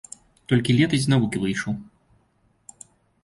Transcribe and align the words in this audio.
Толькі 0.51 0.75
летась 0.77 1.03
з 1.03 1.11
навукі 1.13 1.41
выйшаў. 1.43 1.73